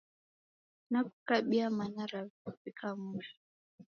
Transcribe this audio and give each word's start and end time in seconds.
Nakukabia 0.91 1.69
mana 1.69 2.07
navika 2.43 2.95
mwisho 2.95 3.37